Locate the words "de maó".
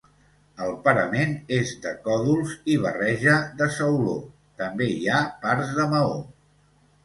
5.81-6.21